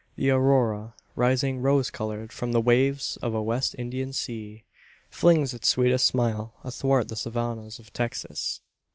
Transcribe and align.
The 0.15 0.31
Aurora, 0.31 0.95
rising 1.15 1.59
rose 1.61 1.91
coloured 1.91 2.33
from 2.33 2.53
the 2.53 2.59
waves 2.59 3.17
of 3.17 3.35
a 3.35 3.43
West 3.43 3.75
Indian 3.77 4.13
sea, 4.13 4.63
flings 5.11 5.53
its 5.53 5.67
sweetest 5.67 6.07
smile 6.07 6.55
athwart 6.63 7.07
the 7.09 7.15
savannas 7.15 7.77
of 7.77 7.93
Texas. 7.93 8.61